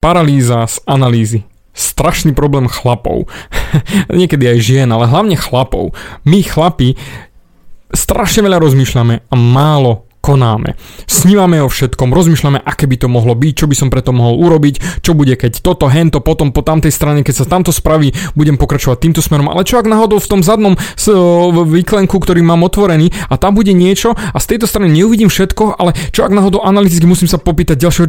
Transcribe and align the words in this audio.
Paralýza 0.00 0.64
z 0.64 0.80
analýzy. 0.88 1.44
Strašný 1.76 2.32
problém 2.32 2.72
chlapov. 2.72 3.28
Niekedy 4.08 4.48
aj 4.48 4.58
žien, 4.64 4.88
ale 4.88 5.04
hlavne 5.04 5.36
chlapov. 5.36 5.92
My 6.24 6.40
chlapi 6.40 6.96
strašne 7.92 8.48
veľa 8.48 8.64
rozmýšľame 8.64 9.28
a 9.28 9.34
málo 9.36 10.08
konáme. 10.24 10.80
Snívame 11.04 11.60
o 11.60 11.68
všetkom, 11.68 12.16
rozmýšľame, 12.16 12.64
aké 12.64 12.88
by 12.88 12.96
to 12.96 13.12
mohlo 13.12 13.36
byť, 13.36 13.52
čo 13.52 13.68
by 13.68 13.76
som 13.76 13.92
preto 13.92 14.16
mohol 14.16 14.40
urobiť, 14.40 15.04
čo 15.04 15.12
bude, 15.12 15.36
keď 15.36 15.60
toto, 15.60 15.84
hento, 15.92 16.24
potom 16.24 16.48
po 16.48 16.64
tamtej 16.64 16.96
strane, 16.96 17.20
keď 17.20 17.44
sa 17.44 17.48
tamto 17.48 17.68
spraví, 17.68 18.16
budem 18.32 18.56
pokračovať 18.56 19.04
týmto 19.04 19.20
smerom. 19.20 19.52
Ale 19.52 19.68
čo 19.68 19.76
ak 19.76 19.84
náhodou 19.84 20.16
v 20.16 20.30
tom 20.32 20.40
zadnom 20.40 20.80
výklenku, 21.68 22.16
ktorý 22.16 22.40
mám 22.40 22.64
otvorený 22.64 23.12
a 23.28 23.36
tam 23.36 23.52
bude 23.52 23.76
niečo 23.76 24.16
a 24.16 24.38
z 24.40 24.56
tejto 24.56 24.64
strany 24.64 24.88
neuvidím 24.96 25.28
všetko, 25.28 25.76
ale 25.76 25.92
čo 26.08 26.24
ak 26.24 26.32
náhodou 26.32 26.64
analyticky 26.64 27.04
musím 27.04 27.28
sa 27.28 27.36
popýtať 27.36 27.84
ďalšieho 27.84 28.08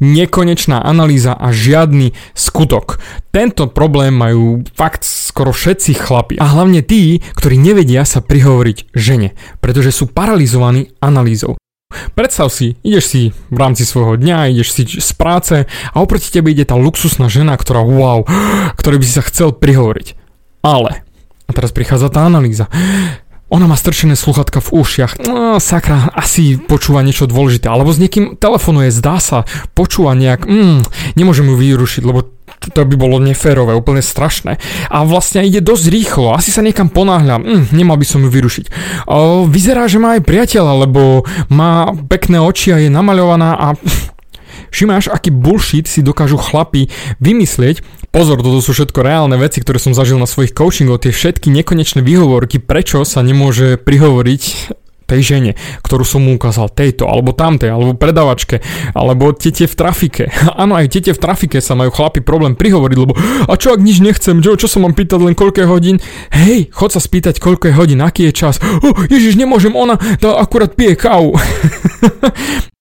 nekonečná 0.00 0.80
analýza 0.80 1.34
a 1.34 1.50
žiadny 1.50 2.14
skutok. 2.32 2.98
Tento 3.30 3.70
problém 3.70 4.14
majú 4.14 4.62
fakt 4.74 5.02
skoro 5.06 5.50
všetci 5.50 5.98
chlapi 5.98 6.34
a 6.38 6.46
hlavne 6.46 6.80
tí, 6.82 7.18
ktorí 7.34 7.58
nevedia 7.58 8.06
sa 8.06 8.22
prihovoriť 8.22 8.94
žene, 8.94 9.34
pretože 9.58 9.94
sú 9.94 10.10
paralizovaní 10.10 10.94
analýzou. 11.02 11.58
Predstav 12.14 12.50
si, 12.50 12.74
ideš 12.82 13.04
si 13.06 13.22
v 13.30 13.56
rámci 13.58 13.86
svojho 13.86 14.18
dňa, 14.18 14.50
ideš 14.50 14.68
si 14.74 14.82
z 14.86 15.10
práce 15.14 15.66
a 15.66 15.96
oproti 16.02 16.30
tebe 16.30 16.50
ide 16.50 16.66
tá 16.66 16.74
luxusná 16.74 17.30
žena, 17.30 17.54
ktorá 17.54 17.86
wow, 17.86 18.26
ktorej 18.78 18.98
by 19.02 19.06
si 19.06 19.14
sa 19.14 19.22
chcel 19.26 19.54
prihovoriť. 19.54 20.18
Ale, 20.64 21.04
a 21.44 21.50
teraz 21.52 21.76
prichádza 21.76 22.08
tá 22.08 22.24
analýza. 22.24 22.72
Ona 23.52 23.68
má 23.68 23.76
strčené 23.76 24.16
sluchatka 24.16 24.64
v 24.64 24.72
ušiach. 24.80 25.20
No, 25.28 25.60
sakra, 25.60 26.08
asi 26.16 26.56
počúva 26.56 27.04
niečo 27.04 27.28
dôležité. 27.28 27.68
Alebo 27.68 27.92
s 27.92 28.00
niekým 28.00 28.40
telefonuje, 28.40 28.88
zdá 28.88 29.20
sa, 29.20 29.44
počúva 29.76 30.16
nejak. 30.16 30.48
Mm, 30.48 30.80
nemôžem 31.14 31.46
ju 31.46 31.54
vyrušiť, 31.54 32.02
lebo 32.02 32.34
to 32.72 32.80
by 32.80 32.96
bolo 32.96 33.20
neférové, 33.20 33.76
úplne 33.76 34.00
strašné. 34.00 34.56
A 34.88 35.04
vlastne 35.04 35.44
ide 35.44 35.60
dosť 35.60 35.84
rýchlo, 35.92 36.32
asi 36.32 36.48
sa 36.48 36.64
niekam 36.64 36.88
ponáhľa, 36.88 37.36
mm, 37.40 37.62
nemal 37.76 38.00
by 38.00 38.06
som 38.08 38.24
ju 38.24 38.32
vyrušiť. 38.32 38.66
O, 39.12 39.44
vyzerá, 39.44 39.84
že 39.84 40.00
má 40.00 40.16
aj 40.16 40.24
priateľa, 40.24 40.88
lebo 40.88 41.28
má 41.52 41.92
pekné 42.08 42.40
oči 42.40 42.72
a 42.72 42.80
je 42.80 42.88
namaľovaná 42.88 43.50
a 43.60 43.66
Všimáš, 44.74 45.06
aký 45.06 45.30
bullshit 45.30 45.86
si 45.86 46.02
dokážu 46.02 46.34
chlapi 46.34 46.90
vymyslieť. 47.22 47.78
Pozor, 48.14 48.46
toto 48.46 48.62
sú 48.62 48.70
všetko 48.70 49.02
reálne 49.02 49.34
veci, 49.34 49.58
ktoré 49.58 49.82
som 49.82 49.90
zažil 49.90 50.22
na 50.22 50.30
svojich 50.30 50.54
coachingoch, 50.54 51.02
tie 51.02 51.10
všetky 51.10 51.50
nekonečné 51.50 51.98
výhovorky, 51.98 52.62
prečo 52.62 53.02
sa 53.02 53.26
nemôže 53.26 53.74
prihovoriť 53.74 54.42
tej 55.10 55.20
žene, 55.34 55.52
ktorú 55.82 56.06
som 56.06 56.22
mu 56.22 56.38
ukázal, 56.38 56.70
tejto, 56.70 57.10
alebo 57.10 57.34
tamtej, 57.34 57.74
alebo 57.74 57.98
predavačke, 57.98 58.62
alebo 58.94 59.34
tete 59.34 59.66
v 59.66 59.74
trafike. 59.74 60.30
Áno, 60.62 60.78
aj 60.78 60.94
tete 60.94 61.10
v 61.10 61.18
trafike 61.18 61.58
sa 61.58 61.74
majú 61.74 61.90
chlapi 61.90 62.22
problém 62.22 62.54
prihovoriť, 62.54 62.96
lebo 63.02 63.18
a 63.50 63.52
čo 63.58 63.74
ak 63.74 63.82
nič 63.82 63.98
nechcem, 63.98 64.38
čo, 64.38 64.54
čo 64.54 64.70
sa 64.70 64.78
mám 64.78 64.94
pýtať 64.94 65.18
len 65.18 65.34
koľko 65.34 65.66
hodín? 65.66 65.98
Hej, 66.30 66.70
chod 66.70 66.94
sa 66.94 67.02
spýtať 67.02 67.42
koľko 67.42 67.66
je 67.66 67.74
hodín, 67.74 67.98
aký 67.98 68.30
je 68.30 68.46
čas. 68.46 68.62
Oh, 68.62 68.94
ježiš, 69.10 69.34
nemôžem, 69.34 69.74
ona 69.74 69.98
to 70.22 70.38
akurát 70.38 70.70
pije 70.70 70.94
kávu. 70.94 71.34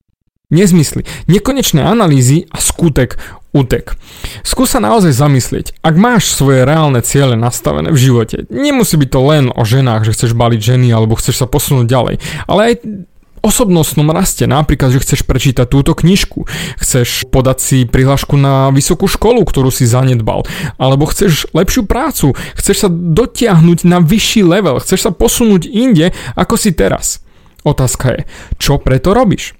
Nezmysly, 0.54 1.02
nekonečné 1.26 1.82
analýzy 1.82 2.46
a 2.54 2.62
skutek 2.62 3.18
útek. 3.54 3.98
Skús 4.46 4.74
sa 4.74 4.82
naozaj 4.82 5.14
zamyslieť, 5.14 5.82
ak 5.82 5.96
máš 5.98 6.34
svoje 6.34 6.62
reálne 6.62 7.02
ciele 7.02 7.34
nastavené 7.34 7.90
v 7.90 7.98
živote, 7.98 8.46
nemusí 8.54 8.94
byť 8.98 9.10
to 9.10 9.22
len 9.26 9.46
o 9.50 9.66
ženách, 9.66 10.06
že 10.06 10.14
chceš 10.14 10.38
baliť 10.38 10.62
ženy 10.62 10.94
alebo 10.94 11.18
chceš 11.18 11.42
sa 11.42 11.48
posunúť 11.50 11.86
ďalej, 11.90 12.16
ale 12.46 12.62
aj 12.70 12.74
osobnostnom 13.44 14.08
raste, 14.10 14.48
napríklad, 14.48 14.96
že 14.96 15.04
chceš 15.04 15.22
prečítať 15.28 15.68
túto 15.68 15.92
knižku, 15.92 16.48
chceš 16.80 17.28
podať 17.28 17.58
si 17.60 17.78
prihlášku 17.84 18.40
na 18.40 18.72
vysokú 18.72 19.12
školu, 19.12 19.44
ktorú 19.44 19.68
si 19.68 19.84
zanedbal, 19.84 20.48
alebo 20.80 21.10
chceš 21.12 21.52
lepšiu 21.52 21.84
prácu, 21.84 22.32
chceš 22.56 22.88
sa 22.88 22.90
dotiahnuť 22.90 23.84
na 23.84 24.00
vyšší 24.00 24.48
level, 24.48 24.80
chceš 24.80 25.10
sa 25.10 25.12
posunúť 25.12 25.68
inde, 25.68 26.16
ako 26.40 26.56
si 26.56 26.72
teraz. 26.72 27.20
Otázka 27.68 28.16
je, 28.16 28.22
čo 28.56 28.80
preto 28.80 29.12
robíš? 29.12 29.60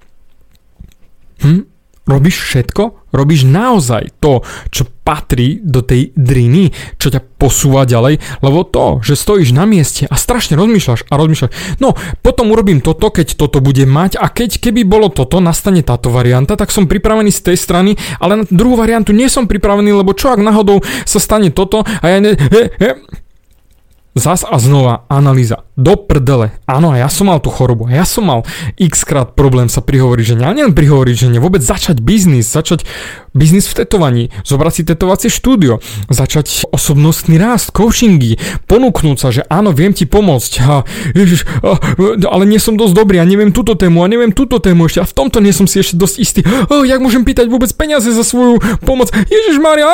Hm? 1.42 1.74
Robíš 2.04 2.36
všetko? 2.44 3.08
Robíš 3.16 3.48
naozaj 3.48 4.20
to, 4.20 4.44
čo 4.68 4.84
patrí 5.08 5.56
do 5.64 5.80
tej 5.80 6.12
driny, 6.12 6.68
čo 7.00 7.08
ťa 7.08 7.40
posúva 7.40 7.88
ďalej, 7.88 8.20
lebo 8.44 8.60
to, 8.68 9.00
že 9.00 9.16
stojíš 9.16 9.56
na 9.56 9.64
mieste 9.64 10.04
a 10.04 10.12
strašne 10.12 10.52
rozmýšľaš 10.60 11.08
a 11.08 11.14
rozmýšľaš, 11.16 11.80
no 11.80 11.96
potom 12.20 12.52
urobím 12.52 12.84
toto, 12.84 13.08
keď 13.08 13.40
toto 13.40 13.64
bude 13.64 13.88
mať 13.88 14.20
a 14.20 14.28
keď 14.28 14.68
keby 14.68 14.84
bolo 14.84 15.08
toto, 15.08 15.40
nastane 15.40 15.80
táto 15.80 16.12
varianta, 16.12 16.60
tak 16.60 16.68
som 16.68 16.84
pripravený 16.84 17.32
z 17.32 17.52
tej 17.52 17.56
strany, 17.56 17.96
ale 18.20 18.44
na 18.44 18.44
druhú 18.52 18.76
variantu 18.76 19.16
nie 19.16 19.32
som 19.32 19.48
pripravený, 19.48 19.96
lebo 19.96 20.12
čo 20.12 20.28
ak 20.28 20.44
náhodou 20.44 20.84
sa 21.08 21.16
stane 21.16 21.48
toto 21.48 21.88
a 21.88 22.04
ja 22.04 22.20
ne... 22.20 22.36
He, 22.36 22.68
he, 22.76 22.90
Zas 24.14 24.46
a 24.46 24.62
znova 24.62 25.10
analýza. 25.10 25.66
Do 25.74 25.98
prdele. 25.98 26.54
Áno, 26.70 26.94
ja 26.94 27.10
som 27.10 27.26
mal 27.26 27.42
tú 27.42 27.50
chorobu. 27.50 27.90
Ja 27.90 28.06
som 28.06 28.30
mal 28.30 28.46
x 28.78 29.02
krát 29.02 29.34
problém 29.34 29.66
sa 29.66 29.82
prihovoriť 29.82 30.24
žene. 30.38 30.46
Ale 30.46 30.62
nielen 30.62 30.70
prihovoriť 30.70 31.26
žene, 31.26 31.42
vôbec 31.42 31.66
začať 31.66 31.98
biznis. 31.98 32.46
Začať 32.46 32.86
biznis 33.34 33.66
v 33.66 33.82
tetovaní. 33.82 34.24
Zobrať 34.46 34.72
si 34.78 34.82
tetovacie 34.86 35.26
štúdio. 35.34 35.82
Začať 36.06 36.70
osobnostný 36.70 37.42
rast, 37.42 37.74
coachingy. 37.74 38.38
Ponúknúť 38.70 39.18
sa, 39.18 39.34
že 39.34 39.42
áno, 39.50 39.74
viem 39.74 39.90
ti 39.90 40.06
pomôcť. 40.06 40.52
A, 40.62 40.86
ježiš, 41.10 41.42
a, 41.66 41.74
ale 42.30 42.46
nie 42.46 42.62
som 42.62 42.78
dosť 42.78 42.94
dobrý 42.94 43.18
a 43.18 43.26
neviem 43.26 43.50
túto 43.50 43.74
tému 43.74 44.06
a 44.06 44.10
neviem 44.10 44.30
túto 44.30 44.62
tému 44.62 44.86
ešte. 44.86 45.02
A 45.02 45.10
v 45.10 45.16
tomto 45.26 45.42
nie 45.42 45.50
som 45.50 45.66
si 45.66 45.82
ešte 45.82 45.98
dosť 45.98 46.16
istý. 46.22 46.40
A, 46.46 46.86
jak 46.86 47.02
môžem 47.02 47.26
pýtať 47.26 47.50
vôbec 47.50 47.74
peniaze 47.74 48.06
za 48.06 48.22
svoju 48.22 48.62
pomoc? 48.86 49.10
Ježiš 49.10 49.58
Maria! 49.58 49.90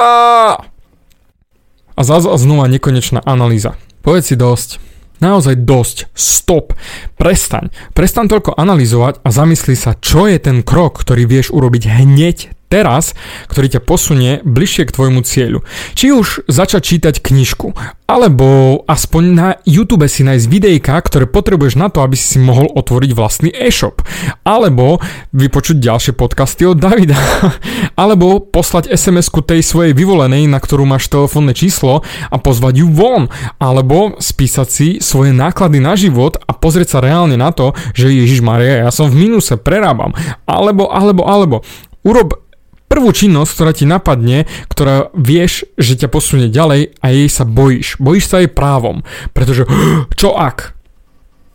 A 1.97 2.01
zase 2.05 2.29
a 2.29 2.37
znova 2.37 2.69
nekonečná 2.69 3.25
analýza. 3.25 3.81
Povedz 4.01 4.33
si 4.33 4.37
dosť. 4.37 4.81
Naozaj 5.21 5.69
dosť. 5.69 5.97
Stop. 6.17 6.73
Prestaň. 7.21 7.69
Prestaň 7.93 8.27
toľko 8.33 8.57
analyzovať 8.57 9.21
a 9.21 9.29
zamysli 9.29 9.77
sa, 9.77 9.93
čo 10.01 10.25
je 10.25 10.41
ten 10.41 10.65
krok, 10.65 11.05
ktorý 11.05 11.29
vieš 11.29 11.53
urobiť 11.53 11.85
hneď 12.01 12.60
teraz, 12.71 13.19
ktorý 13.51 13.77
ťa 13.77 13.85
posunie 13.85 14.39
bližšie 14.47 14.87
k 14.87 14.95
tvojmu 14.95 15.21
cieľu. 15.27 15.67
Či 15.99 16.15
už 16.15 16.47
začať 16.47 16.83
čítať 16.87 17.15
knižku, 17.19 17.75
alebo 18.11 18.83
aspoň 18.91 19.23
na 19.31 19.49
YouTube 19.63 20.11
si 20.11 20.27
nájsť 20.27 20.47
videjka, 20.51 20.99
ktoré 20.99 21.31
potrebuješ 21.31 21.79
na 21.79 21.95
to, 21.95 22.03
aby 22.03 22.19
si 22.19 22.35
si 22.35 22.39
mohol 22.43 22.67
otvoriť 22.75 23.11
vlastný 23.15 23.55
e-shop. 23.55 24.03
Alebo 24.43 24.99
vypočuť 25.31 25.79
ďalšie 25.79 26.13
podcasty 26.19 26.67
od 26.67 26.83
Davida. 26.83 27.15
alebo 28.03 28.43
poslať 28.43 28.91
SMS-ku 28.91 29.47
tej 29.47 29.63
svojej 29.63 29.95
vyvolenej, 29.95 30.51
na 30.51 30.59
ktorú 30.59 30.91
máš 30.91 31.07
telefónne 31.07 31.55
číslo 31.55 32.03
a 32.03 32.37
pozvať 32.43 32.83
ju 32.83 32.91
von. 32.91 33.31
Alebo 33.63 34.19
spísať 34.19 34.69
si 34.71 34.89
svoje 34.99 35.31
náklady 35.31 35.79
na 35.79 35.95
život 35.95 36.35
a 36.35 36.51
pozrieť 36.51 36.99
sa 36.99 37.05
reálne 37.07 37.39
na 37.39 37.55
to, 37.55 37.79
že 37.95 38.11
Ježiš 38.11 38.43
Maria, 38.43 38.87
ja 38.87 38.91
som 38.91 39.07
v 39.07 39.31
minuse, 39.31 39.55
prerábam. 39.55 40.19
Alebo, 40.51 40.91
alebo, 40.91 41.31
alebo. 41.31 41.57
Urob 42.03 42.50
prvú 42.91 43.15
činnosť, 43.15 43.51
ktorá 43.55 43.71
ti 43.71 43.87
napadne, 43.87 44.51
ktorá 44.67 45.15
vieš, 45.15 45.71
že 45.79 45.95
ťa 45.95 46.11
posunie 46.11 46.51
ďalej 46.51 46.99
a 46.99 47.07
jej 47.15 47.29
sa 47.31 47.47
bojíš. 47.47 48.03
Bojíš 48.03 48.27
sa 48.27 48.43
jej 48.43 48.51
právom, 48.51 49.07
pretože 49.31 49.63
čo 50.21 50.35
ak? 50.35 50.75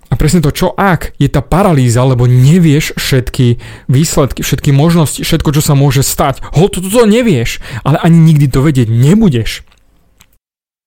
A 0.07 0.13
presne 0.15 0.39
to, 0.39 0.55
čo 0.55 0.71
ak 0.71 1.11
je 1.19 1.27
tá 1.27 1.43
paralýza, 1.43 1.99
lebo 2.07 2.23
nevieš 2.23 2.95
všetky 2.95 3.59
výsledky, 3.91 4.47
všetky 4.47 4.71
možnosti, 4.71 5.19
všetko, 5.27 5.49
čo 5.59 5.61
sa 5.65 5.75
môže 5.75 6.07
stať. 6.07 6.39
Ho, 6.55 6.71
to, 6.71 6.79
to, 6.79 6.87
to 6.87 7.03
nevieš, 7.03 7.59
ale 7.83 7.99
ani 7.99 8.31
nikdy 8.31 8.47
to 8.47 8.63
vedieť 8.63 8.87
nebudeš. 8.87 9.67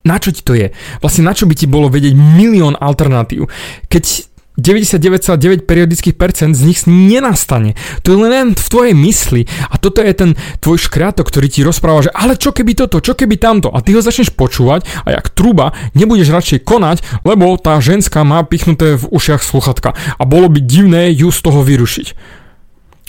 Na 0.07 0.15
čo 0.15 0.31
ti 0.31 0.39
to 0.39 0.55
je? 0.55 0.71
Vlastne 1.03 1.27
na 1.27 1.35
čo 1.35 1.43
by 1.43 1.53
ti 1.59 1.67
bolo 1.67 1.91
vedieť 1.91 2.15
milión 2.15 2.79
alternatív? 2.79 3.51
Keď 3.91 4.28
99,9 4.59 5.65
periodických 5.65 6.15
percent 6.15 6.53
z 6.53 6.61
nich 6.67 6.83
nenastane. 6.85 7.73
To 8.03 8.13
je 8.13 8.17
len 8.19 8.53
v 8.53 8.65
tvojej 8.67 8.95
mysli. 8.95 9.41
A 9.71 9.79
toto 9.79 10.03
je 10.03 10.13
ten 10.13 10.31
tvoj 10.59 10.77
škriatok, 10.77 11.27
ktorý 11.27 11.47
ti 11.49 11.63
rozpráva, 11.65 12.05
že 12.05 12.11
ale 12.13 12.35
čo 12.35 12.51
keby 12.51 12.75
toto, 12.75 12.99
čo 12.99 13.15
keby 13.15 13.39
tamto. 13.39 13.71
A 13.71 13.81
ty 13.81 13.95
ho 13.95 14.01
začneš 14.03 14.35
počúvať 14.35 14.85
a 15.07 15.15
jak 15.15 15.31
truba 15.31 15.73
nebudeš 15.95 16.29
radšej 16.29 16.59
konať, 16.67 17.25
lebo 17.25 17.55
tá 17.57 17.79
ženská 17.79 18.21
má 18.27 18.43
pichnuté 18.45 18.99
v 18.99 19.09
ušiach 19.09 19.41
sluchatka. 19.41 19.95
A 19.95 20.23
bolo 20.23 20.51
by 20.51 20.59
divné 20.61 21.09
ju 21.15 21.33
z 21.33 21.39
toho 21.41 21.63
vyrušiť. 21.63 22.07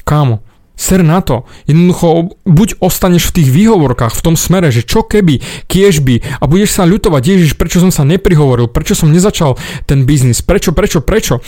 Kámo, 0.06 0.43
Ser 0.81 1.05
na 1.05 1.21
to. 1.21 1.44
Jednoducho, 1.69 2.41
buď 2.49 2.81
ostaneš 2.81 3.29
v 3.29 3.37
tých 3.37 3.53
výhovorkách, 3.53 4.17
v 4.17 4.25
tom 4.25 4.35
smere, 4.41 4.73
že 4.73 4.81
čo 4.81 5.05
keby, 5.05 5.44
kiež 5.69 6.00
by 6.00 6.41
a 6.41 6.49
budeš 6.49 6.81
sa 6.81 6.88
ľutovať, 6.88 7.21
Ježiš, 7.21 7.53
prečo 7.61 7.85
som 7.85 7.93
sa 7.93 8.00
neprihovoril, 8.09 8.65
prečo 8.65 8.97
som 8.97 9.12
nezačal 9.12 9.61
ten 9.85 10.09
biznis, 10.09 10.41
prečo, 10.41 10.73
prečo, 10.73 11.05
prečo. 11.05 11.44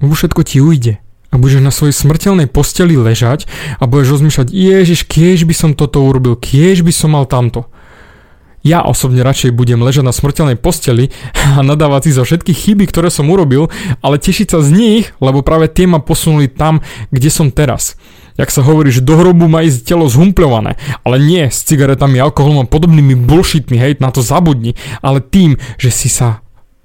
Lebo 0.00 0.16
všetko 0.16 0.40
ti 0.48 0.64
ujde. 0.64 0.96
A 1.28 1.36
budeš 1.36 1.60
na 1.60 1.68
svojej 1.68 1.92
smrteľnej 1.92 2.48
posteli 2.48 2.96
ležať 2.96 3.44
a 3.76 3.84
budeš 3.84 4.16
rozmýšľať, 4.16 4.48
Ježiš, 4.48 5.04
kiež 5.04 5.44
by 5.44 5.52
som 5.52 5.70
toto 5.76 6.00
urobil, 6.00 6.32
kiež 6.32 6.80
by 6.80 6.92
som 6.92 7.12
mal 7.12 7.28
tamto. 7.28 7.68
Ja 8.64 8.80
osobne 8.86 9.26
radšej 9.26 9.52
budem 9.52 9.82
ležať 9.84 10.08
na 10.08 10.14
smrteľnej 10.16 10.56
posteli 10.56 11.12
a 11.56 11.60
nadávať 11.60 12.08
si 12.08 12.10
za 12.16 12.24
všetky 12.24 12.56
chyby, 12.56 12.88
ktoré 12.88 13.12
som 13.12 13.28
urobil, 13.28 13.68
ale 14.00 14.16
tešiť 14.16 14.56
sa 14.56 14.64
z 14.64 14.72
nich, 14.72 15.04
lebo 15.20 15.44
práve 15.44 15.68
tie 15.68 15.84
ma 15.84 16.00
posunuli 16.00 16.48
tam, 16.48 16.80
kde 17.12 17.28
som 17.28 17.52
teraz. 17.52 18.00
Jak 18.40 18.48
sa 18.48 18.64
hovorí, 18.64 18.88
že 18.88 19.04
do 19.04 19.18
hrobu 19.18 19.48
má 19.48 19.64
ísť 19.64 19.92
telo 19.92 20.08
zhumpľované. 20.08 20.80
Ale 21.04 21.16
nie 21.20 21.48
s 21.48 21.64
cigaretami, 21.68 22.16
alkoholom 22.20 22.64
a 22.64 22.70
podobnými 22.70 23.16
bullshitmi, 23.16 23.76
hej, 23.76 24.00
na 24.00 24.08
to 24.08 24.24
zabudni. 24.24 24.76
Ale 25.04 25.20
tým, 25.20 25.60
že 25.76 25.92
si 25.92 26.08
sa 26.08 26.40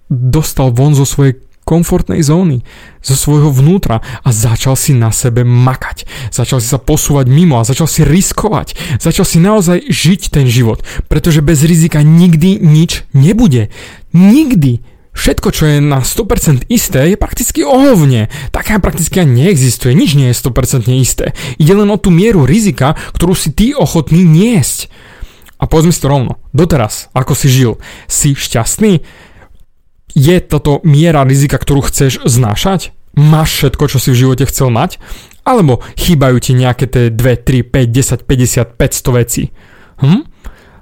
dostal 0.08 0.72
von 0.72 0.96
zo 0.96 1.04
svojej 1.04 1.40
komfortnej 1.68 2.24
zóny, 2.24 2.64
zo 3.04 3.20
svojho 3.20 3.52
vnútra 3.52 4.00
a 4.24 4.30
začal 4.32 4.80
si 4.80 4.96
na 4.96 5.12
sebe 5.12 5.44
makať. 5.44 6.08
Začal 6.32 6.64
si 6.64 6.72
sa 6.72 6.80
posúvať 6.80 7.28
mimo 7.28 7.60
a 7.60 7.68
začal 7.68 7.92
si 7.92 8.08
riskovať. 8.08 8.80
Začal 9.04 9.28
si 9.28 9.44
naozaj 9.44 9.92
žiť 9.92 10.32
ten 10.32 10.48
život, 10.48 10.80
pretože 11.12 11.44
bez 11.44 11.68
rizika 11.68 12.00
nikdy 12.00 12.64
nič 12.64 13.04
nebude. 13.12 13.68
Nikdy. 14.16 14.80
Všetko, 15.18 15.50
čo 15.50 15.66
je 15.66 15.78
na 15.82 16.06
100% 16.06 16.70
isté, 16.70 17.10
je 17.10 17.18
prakticky 17.18 17.66
ohovne. 17.66 18.30
Taká 18.54 18.78
prakticky 18.78 19.26
neexistuje, 19.26 19.98
nič 19.98 20.14
nie 20.14 20.30
je 20.30 20.38
100% 20.38 20.86
isté. 20.94 21.34
Ide 21.58 21.74
len 21.74 21.90
o 21.90 21.98
tú 21.98 22.14
mieru 22.14 22.46
rizika, 22.46 22.94
ktorú 23.18 23.34
si 23.34 23.50
ty 23.50 23.74
ochotný 23.74 24.22
niesť. 24.22 24.94
A 25.58 25.66
povedzme 25.66 25.90
si 25.90 26.06
to 26.06 26.14
rovno, 26.14 26.38
doteraz, 26.54 27.10
ako 27.18 27.34
si 27.34 27.50
žil, 27.50 27.82
si 28.06 28.38
šťastný? 28.38 29.02
Je 30.14 30.38
toto 30.46 30.86
miera 30.86 31.26
rizika, 31.26 31.58
ktorú 31.58 31.90
chceš 31.90 32.22
znášať? 32.30 32.94
Máš 33.18 33.58
všetko, 33.58 33.84
čo 33.90 33.98
si 33.98 34.14
v 34.14 34.22
živote 34.22 34.46
chcel 34.46 34.70
mať? 34.70 35.02
Alebo 35.42 35.82
chýbajú 35.98 36.38
ti 36.38 36.54
nejaké 36.54 36.86
tie 36.86 37.10
2, 37.10 37.18
3, 37.42 37.66
5, 37.66 37.90
10, 37.90 38.22
50, 38.22 38.78
500 38.78 39.18
veci? 39.18 39.44
Hm? 39.98 40.37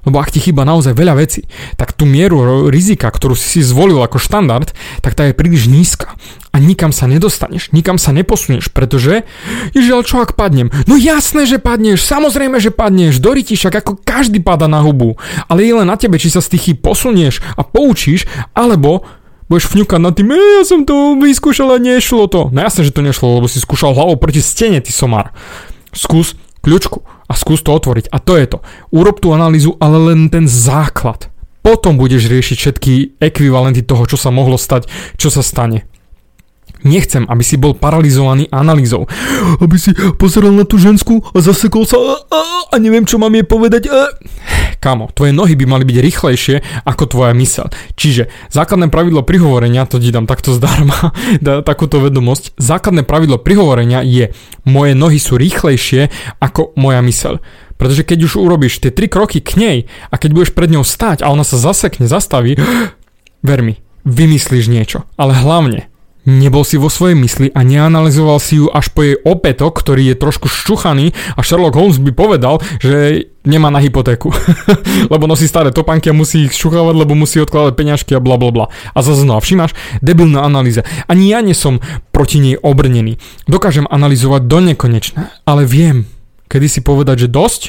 Lebo 0.05 0.21
ak 0.21 0.29
ti 0.29 0.39
chýba 0.39 0.63
naozaj 0.63 0.93
veľa 0.93 1.17
vecí, 1.17 1.49
tak 1.75 1.97
tú 1.97 2.05
mieru 2.05 2.69
rizika, 2.69 3.09
ktorú 3.09 3.33
si 3.33 3.65
zvolil 3.65 3.99
ako 4.05 4.21
štandard, 4.21 4.69
tak 5.01 5.17
tá 5.17 5.25
je 5.25 5.33
príliš 5.33 5.65
nízka. 5.65 6.13
A 6.55 6.61
nikam 6.61 6.95
sa 6.95 7.09
nedostaneš, 7.09 7.75
nikam 7.75 7.99
sa 7.99 8.15
neposunieš, 8.15 8.71
pretože, 8.71 9.27
ježiaľ, 9.75 10.07
čo 10.07 10.23
ak 10.23 10.39
padnem? 10.39 10.71
No 10.87 10.95
jasné, 10.95 11.43
že 11.43 11.59
padneš, 11.59 12.07
samozrejme, 12.07 12.63
že 12.63 12.71
padneš, 12.71 13.19
do 13.19 13.35
však 13.35 13.83
ako 13.83 13.99
každý 13.99 14.39
pada 14.39 14.71
na 14.71 14.79
hubu. 14.79 15.19
Ale 15.51 15.67
je 15.67 15.75
len 15.75 15.89
na 15.91 15.99
tebe, 15.99 16.15
či 16.15 16.31
sa 16.31 16.39
z 16.39 16.55
tých 16.55 16.79
posunieš 16.79 17.43
a 17.59 17.67
poučíš, 17.67 18.23
alebo 18.55 19.03
budeš 19.51 19.67
fňukať 19.75 19.99
nad 19.99 20.13
tým, 20.15 20.31
e, 20.31 20.39
ja 20.61 20.63
som 20.63 20.87
to 20.87 21.19
vyskúšal 21.19 21.75
a 21.75 21.77
nešlo 21.77 22.31
to. 22.31 22.47
No 22.55 22.63
jasne, 22.63 22.87
že 22.87 22.95
to 22.95 23.03
nešlo, 23.03 23.43
lebo 23.43 23.51
si 23.51 23.59
skúšal 23.59 23.91
hlavou 23.91 24.15
proti 24.15 24.39
stene, 24.39 24.79
ty 24.79 24.95
somar. 24.95 25.35
Skús 25.91 26.39
kľúčku 26.63 27.14
a 27.25 27.33
skús 27.33 27.65
to 27.65 27.73
otvoriť. 27.73 28.13
A 28.13 28.17
to 28.21 28.37
je 28.37 28.45
to. 28.45 28.59
Urob 28.93 29.17
tú 29.21 29.33
analýzu, 29.33 29.77
ale 29.81 30.13
len 30.13 30.29
ten 30.29 30.45
základ. 30.45 31.29
Potom 31.65 31.97
budeš 31.97 32.29
riešiť 32.29 32.57
všetky 32.61 32.93
ekvivalenty 33.17 33.81
toho, 33.81 34.05
čo 34.05 34.21
sa 34.21 34.29
mohlo 34.29 34.53
stať, 34.53 34.85
čo 35.17 35.33
sa 35.33 35.41
stane. 35.41 35.89
Nechcem, 36.85 37.25
aby 37.25 37.41
si 37.41 37.57
bol 37.57 37.73
paralizovaný 37.73 38.45
analýzou. 38.53 39.09
Aby 39.57 39.81
si 39.81 39.89
pozeral 40.21 40.53
na 40.53 40.69
tú 40.69 40.77
žensku 40.77 41.25
a 41.33 41.41
zasekol 41.41 41.89
sa 41.89 41.97
a, 41.97 42.15
a, 42.29 42.41
a 42.69 42.75
neviem, 42.77 43.09
čo 43.09 43.17
mám 43.17 43.33
jej 43.33 43.41
povedať. 43.41 43.89
A... 43.89 44.13
Kamo, 44.85 45.09
tvoje 45.09 45.33
nohy 45.33 45.57
by 45.57 45.65
mali 45.65 45.81
byť 45.81 45.97
rýchlejšie 45.97 46.85
ako 46.85 47.09
tvoja 47.09 47.33
mysel. 47.33 47.73
Čiže 47.97 48.29
základné 48.53 48.93
pravidlo 48.93 49.25
prihovorenia, 49.25 49.89
to 49.89 49.97
ti 49.97 50.13
dám 50.13 50.29
takto 50.29 50.53
zdarma, 50.53 51.09
dá 51.41 51.65
takúto 51.65 51.97
vedomosť, 51.97 52.53
základné 52.61 53.01
pravidlo 53.01 53.41
prihovorenia 53.41 54.05
je 54.05 54.29
moje 54.61 54.93
nohy 54.93 55.17
sú 55.17 55.41
rýchlejšie 55.41 56.13
ako 56.37 56.77
moja 56.77 57.01
mysel. 57.01 57.41
Pretože 57.81 58.05
keď 58.05 58.29
už 58.29 58.37
urobíš 58.37 58.77
tie 58.77 58.93
tri 58.93 59.09
kroky 59.09 59.41
k 59.41 59.57
nej 59.57 59.77
a 60.13 60.21
keď 60.21 60.29
budeš 60.37 60.51
pred 60.53 60.69
ňou 60.69 60.85
stať 60.85 61.25
a 61.25 61.33
ona 61.33 61.41
sa 61.41 61.57
zasekne, 61.57 62.05
zastaví, 62.05 62.53
ver 63.49 63.59
mi, 63.65 63.81
vymyslíš 64.05 64.69
niečo. 64.69 65.09
Ale 65.17 65.33
hlavne, 65.33 65.89
Nebol 66.25 66.65
si 66.65 66.81
vo 66.81 66.89
svojej 66.89 67.13
mysli 67.21 67.47
a 67.53 67.61
neanalizoval 67.61 68.41
si 68.41 68.57
ju 68.57 68.65
až 68.73 68.89
po 68.89 69.05
jej 69.05 69.13
opätok, 69.21 69.77
ktorý 69.77 70.09
je 70.09 70.15
trošku 70.17 70.49
ščuchaný 70.49 71.13
a 71.37 71.45
Sherlock 71.45 71.77
Holmes 71.77 72.01
by 72.01 72.11
povedal, 72.17 72.65
že 72.81 73.29
nemá 73.45 73.69
na 73.69 73.77
hypotéku. 73.77 74.33
lebo 75.13 75.29
nosí 75.29 75.45
staré 75.45 75.69
topánky 75.69 76.09
a 76.09 76.17
musí 76.17 76.49
ich 76.49 76.57
šuchávať, 76.57 76.97
lebo 76.97 77.13
musí 77.13 77.37
odkladať 77.37 77.77
peňažky 77.77 78.17
a 78.17 78.23
bla 78.25 78.41
bla 78.41 78.49
bla. 78.49 78.65
A 78.97 79.05
zase 79.05 79.21
znova, 79.21 79.37
všimáš, 79.37 79.77
debilná 80.01 80.41
analýza. 80.41 80.81
Ani 81.05 81.29
ja 81.29 81.45
nie 81.45 81.53
som 81.53 81.77
proti 82.09 82.41
nej 82.41 82.57
obrnený. 82.57 83.21
Dokážem 83.45 83.85
analyzovať 83.85 84.49
do 84.49 84.59
nekonečna, 84.65 85.29
ale 85.45 85.69
viem, 85.69 86.09
kedy 86.49 86.65
si 86.65 86.81
povedať, 86.81 87.29
že 87.29 87.33
dosť, 87.33 87.61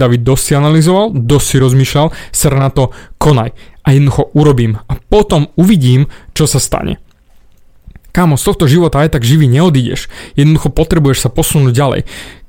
David 0.00 0.24
dosť 0.24 0.42
si 0.48 0.52
analyzoval, 0.56 1.12
dosť 1.12 1.46
si 1.46 1.56
rozmýšľal, 1.60 2.06
ser 2.32 2.56
na 2.56 2.72
to, 2.72 2.88
konaj. 3.20 3.52
A 3.84 3.92
jednoducho 3.92 4.32
urobím. 4.32 4.80
A 4.88 4.96
potom 4.96 5.52
uvidím, 5.56 6.08
čo 6.32 6.44
sa 6.44 6.60
stane. 6.60 7.00
Kámo, 8.18 8.34
z 8.34 8.50
tohto 8.50 8.66
života 8.66 9.06
aj 9.06 9.14
tak 9.14 9.22
živý 9.22 9.46
neodídeš. 9.46 10.10
Jednoducho 10.34 10.74
potrebuješ 10.74 11.22
sa 11.22 11.30
posunúť 11.30 11.70
ďalej. 11.70 12.00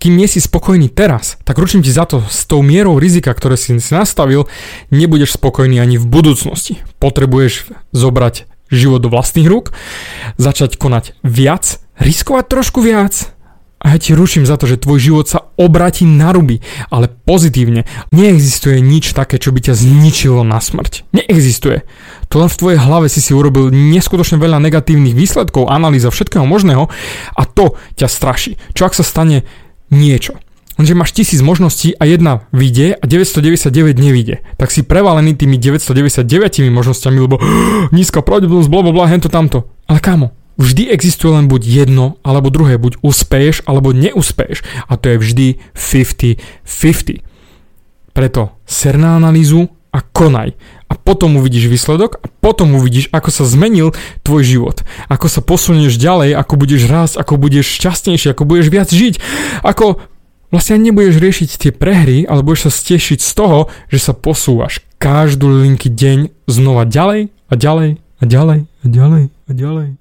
Kým 0.02 0.18
nie 0.18 0.26
si 0.26 0.42
spokojný 0.42 0.90
teraz, 0.90 1.38
tak 1.46 1.62
ručím 1.62 1.86
ti 1.86 1.94
za 1.94 2.10
to, 2.10 2.26
s 2.26 2.50
tou 2.50 2.66
mierou 2.66 2.98
rizika, 2.98 3.30
ktoré 3.38 3.54
si 3.54 3.78
nastavil, 3.94 4.50
nebudeš 4.90 5.38
spokojný 5.38 5.78
ani 5.78 6.02
v 6.02 6.10
budúcnosti. 6.10 6.82
Potrebuješ 6.98 7.70
zobrať 7.94 8.50
život 8.74 8.98
do 8.98 9.14
vlastných 9.14 9.46
rúk, 9.46 9.70
začať 10.42 10.82
konať 10.82 11.14
viac, 11.22 11.78
riskovať 12.02 12.50
trošku 12.50 12.82
viac, 12.82 13.38
a 13.80 13.96
ja 13.96 13.98
ti 13.98 14.12
ruším 14.12 14.44
za 14.44 14.60
to, 14.60 14.68
že 14.68 14.84
tvoj 14.84 15.00
život 15.00 15.26
sa 15.32 15.56
obratí 15.56 16.04
na 16.04 16.36
ruby, 16.36 16.60
ale 16.92 17.08
pozitívne. 17.08 17.88
Neexistuje 18.12 18.84
nič 18.84 19.16
také, 19.16 19.40
čo 19.40 19.56
by 19.56 19.72
ťa 19.72 19.80
zničilo 19.80 20.44
na 20.44 20.60
smrť. 20.60 21.08
Neexistuje. 21.16 21.88
To 22.28 22.44
len 22.44 22.52
v 22.52 22.60
tvojej 22.60 22.80
hlave 22.80 23.08
si 23.08 23.24
si 23.24 23.32
urobil 23.32 23.72
neskutočne 23.72 24.36
veľa 24.36 24.60
negatívnych 24.60 25.16
výsledkov, 25.16 25.72
analýza 25.72 26.12
všetkého 26.12 26.44
možného 26.44 26.92
a 27.34 27.44
to 27.48 27.80
ťa 27.96 28.12
straší. 28.12 28.60
Čo 28.76 28.92
ak 28.92 28.94
sa 29.00 29.08
stane 29.08 29.48
niečo? 29.88 30.36
Lenže 30.80 30.96
máš 30.96 31.12
tisíc 31.12 31.44
možností 31.44 31.92
a 32.00 32.08
jedna 32.08 32.48
vyjde 32.56 32.96
a 32.96 33.04
999 33.04 34.00
nevyjde. 34.00 34.36
Tak 34.56 34.72
si 34.72 34.84
prevalený 34.84 35.36
tými 35.36 35.60
999 35.60 36.72
možnosťami, 36.72 37.18
lebo 37.20 37.36
nízka 37.96 38.24
pravdepodobnosť, 38.24 38.72
bla 38.72 38.82
bla 38.88 38.92
bla, 38.96 39.12
hento 39.12 39.28
tamto. 39.28 39.68
Ale 39.92 40.00
kámo, 40.00 40.32
Vždy 40.60 40.92
existuje 40.92 41.32
len 41.32 41.48
buď 41.48 41.62
jedno 41.64 42.20
alebo 42.20 42.52
druhé, 42.52 42.76
buď 42.76 43.00
uspeješ 43.00 43.64
alebo 43.64 43.96
neúspeješ. 43.96 44.62
A 44.92 45.00
to 45.00 45.16
je 45.16 45.18
vždy 45.18 45.48
50-50. 45.72 47.24
Preto 48.12 48.52
ser 48.68 49.00
na 49.00 49.16
analýzu 49.16 49.72
a 49.96 50.04
konaj. 50.04 50.54
A 50.90 50.94
potom 51.00 51.40
uvidíš 51.40 51.72
výsledok 51.72 52.20
a 52.20 52.28
potom 52.28 52.76
uvidíš, 52.76 53.08
ako 53.16 53.30
sa 53.32 53.48
zmenil 53.48 53.96
tvoj 54.28 54.44
život. 54.44 54.78
Ako 55.08 55.32
sa 55.32 55.40
posunieš 55.40 55.96
ďalej, 55.96 56.36
ako 56.36 56.54
budeš 56.60 56.92
rásť, 56.92 57.24
ako 57.24 57.40
budeš 57.40 57.80
šťastnejší, 57.80 58.34
ako 58.34 58.44
budeš 58.44 58.68
viac 58.68 58.90
žiť. 58.92 59.16
Ako 59.64 60.02
vlastne 60.52 60.82
nebudeš 60.82 61.22
riešiť 61.22 61.50
tie 61.56 61.72
prehry, 61.72 62.26
ale 62.26 62.44
budeš 62.44 62.70
sa 62.70 62.72
stešiť 62.74 63.20
z 63.22 63.32
toho, 63.32 63.72
že 63.88 64.02
sa 64.02 64.14
posúvaš 64.18 64.82
každú 65.00 65.64
linky 65.64 65.88
deň 65.88 66.50
znova 66.50 66.84
ďalej 66.84 67.32
a 67.48 67.54
ďalej 67.56 67.90
a 68.20 68.24
ďalej 68.28 68.60
a 68.68 68.86
ďalej 68.86 69.24
a 69.32 69.52
ďalej. 69.56 70.00